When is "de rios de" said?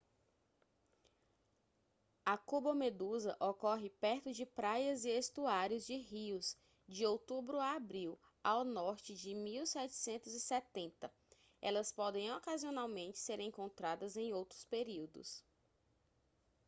5.85-7.05